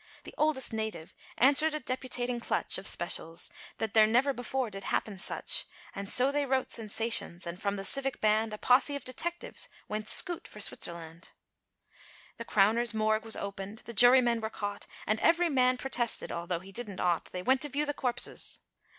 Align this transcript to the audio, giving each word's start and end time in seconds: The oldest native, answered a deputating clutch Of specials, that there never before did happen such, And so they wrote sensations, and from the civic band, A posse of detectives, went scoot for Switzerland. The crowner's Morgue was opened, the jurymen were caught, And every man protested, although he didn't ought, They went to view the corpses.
The 0.23 0.33
oldest 0.35 0.73
native, 0.73 1.13
answered 1.37 1.75
a 1.75 1.79
deputating 1.79 2.39
clutch 2.39 2.79
Of 2.79 2.87
specials, 2.87 3.51
that 3.77 3.93
there 3.93 4.07
never 4.07 4.33
before 4.33 4.71
did 4.71 4.85
happen 4.85 5.19
such, 5.19 5.67
And 5.93 6.09
so 6.09 6.31
they 6.31 6.43
wrote 6.43 6.71
sensations, 6.71 7.45
and 7.45 7.61
from 7.61 7.75
the 7.75 7.85
civic 7.85 8.19
band, 8.19 8.51
A 8.51 8.57
posse 8.57 8.95
of 8.95 9.05
detectives, 9.05 9.69
went 9.87 10.07
scoot 10.07 10.47
for 10.47 10.59
Switzerland. 10.59 11.33
The 12.37 12.45
crowner's 12.45 12.95
Morgue 12.95 13.25
was 13.25 13.35
opened, 13.35 13.83
the 13.85 13.93
jurymen 13.93 14.41
were 14.41 14.49
caught, 14.49 14.87
And 15.05 15.19
every 15.19 15.49
man 15.49 15.77
protested, 15.77 16.31
although 16.31 16.61
he 16.61 16.71
didn't 16.71 16.99
ought, 16.99 17.25
They 17.25 17.43
went 17.43 17.61
to 17.61 17.69
view 17.69 17.85
the 17.85 17.93
corpses. 17.93 18.57